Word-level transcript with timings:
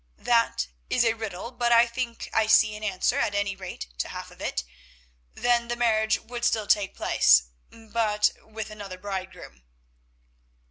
"That 0.17 0.65
is 0.89 1.05
a 1.05 1.13
riddle, 1.13 1.51
but 1.51 1.71
I 1.71 1.85
think 1.85 2.27
I 2.33 2.47
see 2.47 2.75
an 2.75 2.83
answer 2.83 3.19
at 3.19 3.35
any 3.35 3.55
rate 3.55 3.85
to 3.99 4.07
half 4.09 4.31
of 4.31 4.41
it. 4.41 4.63
Then 5.35 5.67
the 5.67 5.75
marriage 5.75 6.19
would 6.21 6.43
still 6.43 6.65
take 6.65 6.95
place, 6.95 7.43
but 7.69 8.31
with 8.41 8.71
another 8.71 8.97
bridegroom." 8.97 9.61